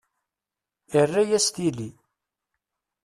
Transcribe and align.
Irra-yas 0.99 1.47
tili. 1.55 1.89